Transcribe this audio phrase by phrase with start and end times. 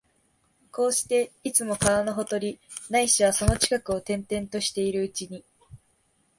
[0.71, 2.59] こうして、いつも川のほとり、
[2.89, 5.45] ないしはその近くを転々としているうちに、